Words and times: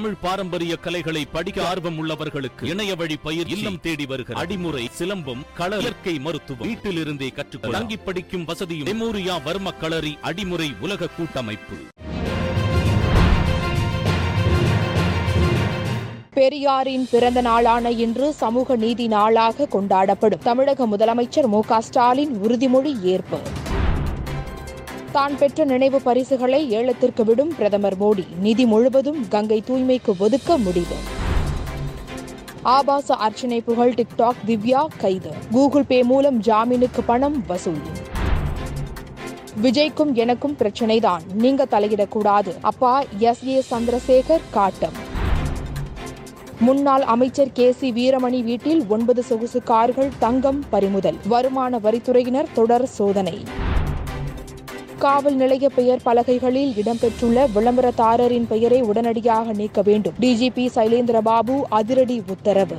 தமிழ் 0.00 0.20
பாரம்பரிய 0.20 0.76
கலைகளை 0.76 1.24
படிக்க 1.24 1.68
ஆர்வம் 1.68 1.96
உள்ளவர்களுக்கு 1.98 2.64
இணைய 2.64 2.94
வழி 2.94 3.16
பயிர் 3.16 3.46
இல்லம் 3.46 3.80
தேடி 3.80 4.06
வருகிற 4.06 4.40
அடிமுறை 4.40 4.84
சிலம்பம் 4.98 5.42
கள 5.54 5.78
இயற்கை 5.78 6.18
மருத்துவம் 6.18 6.68
வீட்டிலிருந்தே 6.68 7.32
கற்றுக்கொள்ள. 7.34 7.78
தங்கி 7.78 7.96
படிக்கும் 7.96 8.44
வசதியும் 8.44 8.86
மெமோரியா 8.86 9.36
வர்ம 9.44 9.76
களரி 9.80 10.18
அடிமுறை 10.22 10.68
உலக 10.80 11.06
கூட்டமைப்பு. 11.06 11.76
பெரியாரின் 16.30 17.08
பிறந்த 17.10 17.40
நாளான 17.40 17.90
இன்று 17.90 18.32
சமூக 18.32 18.76
நீதி 18.76 19.06
நாளாக 19.06 19.68
கொண்டாடப்படும். 19.72 20.42
தமிழக 20.42 20.86
முதலமைச்சர் 20.86 21.46
மு 21.46 21.62
ஸ்டாலின் 21.78 22.42
உறுதிமொழி 22.42 23.00
ஏற்பு. 23.02 23.40
தான் 25.12 25.38
பெற்ற 25.38 25.64
நினைவு 25.64 26.00
பரிசுகளை 26.00 26.70
ஏலத்திற்கு 26.70 27.24
விடும் 27.24 27.54
பிரதமர் 27.56 27.98
மோடி. 28.00 28.26
நிதி 28.40 28.66
முழுவதும் 28.66 29.28
கங்கை 29.28 29.62
தூய்மைக்கு 29.66 30.16
ஒதுக்க 30.18 30.56
முடிவு. 30.56 30.96
ஆபாச 32.62 33.14
அர்ச்சனை 33.14 33.60
புகழ் 33.60 33.92
டிக்டாக் 33.92 34.40
திவ்யா 34.46 34.86
கைது. 34.98 35.30
கூகுள் 35.50 35.84
பே 35.84 36.02
மூலம் 36.02 36.42
ஜாமீனுக்கு 36.42 37.00
பணம் 37.06 37.44
வசூல். 37.46 37.80
விஜய்க்கும் 39.62 40.12
எனக்கும் 40.12 40.56
பிரச்சனைதான். 40.58 41.20
நீங்க 41.34 41.66
தலையிடக்கூடாது. 41.70 42.54
அப்பா 42.60 43.02
எஸ். 43.18 43.44
ஏ. 43.46 43.62
சந்திரசேகர் 43.70 44.40
காட்டம். 44.50 45.08
முன்னாள் 46.60 47.02
அமைச்சர் 47.02 47.52
கே. 47.52 47.72
சி. 47.72 47.92
வீரமணி 47.92 48.42
வீட்டில் 48.42 48.86
ஒன்பது 48.88 49.22
சொகுசு 49.22 49.62
கார்கள் 49.62 50.12
தங்கம் 50.18 50.64
பறிமுதல். 50.70 51.16
வருமான 51.28 51.78
வரித்துறையினர் 51.78 52.52
தொடர் 52.52 52.86
சோதனை. 52.86 53.42
காவல் 55.00 55.34
நிலைய 55.34 55.68
பெயர் 55.68 56.00
பலகைகளில் 56.04 56.72
இடம்பெற்றுள்ள 56.80 57.46
விளம்பரதாரரின் 57.54 58.46
பெயரை 58.48 58.80
உடனடியாக 58.80 59.52
நீக்க 59.52 59.82
வேண்டும். 59.82 60.12
டிஜிபி 60.20 60.66
சைலேந்திரபாபு 60.74 61.62
அதிரடி 61.68 62.22
உத்தரவு. 62.28 62.76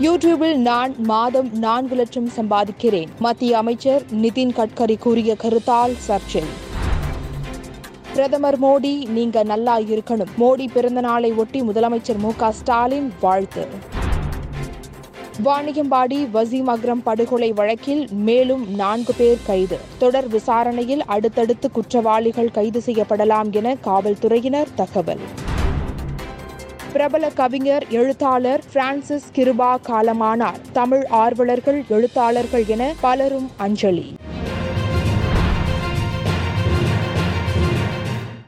யூடியூபில் 0.00 0.56
நான் 0.56 0.94
மாதம் 1.04 1.58
நான்கு 1.58 1.94
லட்சம் 1.94 2.28
சம்பாதிக்கிறேன். 2.36 3.06
மத்திய 3.18 3.58
அமைச்சர் 3.58 4.02
நிதின் 4.12 4.54
கட்கரி 4.58 4.98
கூறிய 4.98 5.36
கருத்தால் 5.42 5.96
சர்ச்சை. 6.08 6.44
பிரதமர் 8.12 8.60
மோடி 8.60 9.08
நீங்க 9.08 9.42
நல்லா 9.42 9.78
இருக்கணும். 9.78 10.32
மோடி 10.38 10.66
பிறந்த 10.72 11.00
நாளை 11.00 11.32
ஒட்டி 11.32 11.62
முதலமைச்சர் 11.62 12.18
மு 12.18 12.32
க 12.36 12.52
ஸ்டாலின் 12.52 13.12
வாழ்த்து. 13.20 13.66
வாணியம்பாடி 15.44 16.28
வசீம் 16.34 16.68
அக்ரம் 16.68 17.02
படுகொலை 17.04 17.52
வழக்கில் 17.52 18.08
மேலும் 18.10 18.74
நான்கு 18.74 19.14
பேர் 19.14 19.38
கைது. 19.46 19.78
தொடர் 19.98 20.28
விசாரணையில் 20.28 21.04
அடுத்தடுத்து 21.04 21.70
குற்றவாளிகள் 21.70 22.50
கைது 22.50 22.82
செய்யப்படலாம் 22.86 23.50
என 23.50 23.74
காவல்துறையினர் 23.74 24.68
தகவல். 24.74 25.18
பிரபல 26.92 27.28
கவிஞர் 27.28 27.86
எழுத்தாளர் 27.88 28.62
பிரான்சிஸ் 28.72 29.30
கிருபா 29.34 29.76
காலமானார். 29.88 30.60
தமிழ் 30.72 31.04
ஆர்வலர்கள் 31.08 31.84
எழுத்தாளர்கள் 31.88 32.64
என 32.66 32.92
பலரும் 33.00 33.50
அஞ்சலி. 33.56 34.14